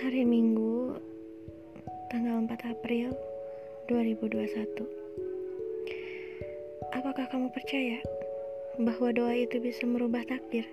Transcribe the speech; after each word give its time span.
Hari 0.00 0.24
Minggu, 0.24 0.96
tanggal 2.08 2.40
4 2.48 2.72
April 2.72 3.12
2021. 3.84 4.80
Apakah 6.96 7.28
kamu 7.28 7.52
percaya 7.52 8.00
bahwa 8.80 9.12
doa 9.12 9.36
itu 9.36 9.60
bisa 9.60 9.84
merubah 9.84 10.24
takdir? 10.24 10.64